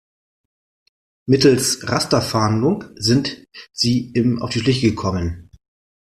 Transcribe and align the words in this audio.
Mittels 1.27 1.87
Rasterfahndung 1.87 2.85
sind 2.95 3.45
sie 3.71 4.11
ihm 4.15 4.41
auf 4.41 4.49
die 4.49 4.61
Schliche 4.61 4.89
gekommen. 4.89 5.51